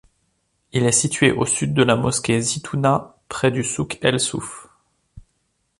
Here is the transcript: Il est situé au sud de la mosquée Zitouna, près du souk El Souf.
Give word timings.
Il 0.73 0.83
est 0.87 0.91
situé 0.91 1.31
au 1.31 1.45
sud 1.45 1.75
de 1.75 1.83
la 1.83 1.95
mosquée 1.95 2.41
Zitouna, 2.41 3.17
près 3.29 3.51
du 3.51 3.63
souk 3.63 3.99
El 4.01 4.19
Souf. 4.19 4.67